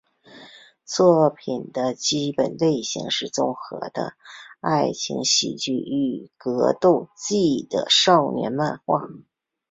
[0.83, 4.15] 作品的基本类型是综合了
[4.59, 9.07] 爱情喜剧与格斗技的少年漫画。